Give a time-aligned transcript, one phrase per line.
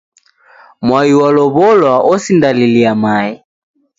[0.85, 3.33] Mwai w'alow'olwa osindalilia mae